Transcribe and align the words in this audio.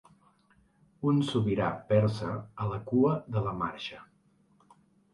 Un 1.11 1.21
sobirà 1.27 1.69
persa 1.93 2.33
a 2.65 2.69
la 2.73 2.83
cua 2.91 3.15
de 3.37 3.47
la 3.49 3.57
marxa. 3.63 4.05